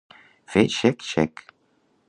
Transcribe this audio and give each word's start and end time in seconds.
Fer 0.53 0.63
xec, 0.77 1.05
xec. 1.11 1.33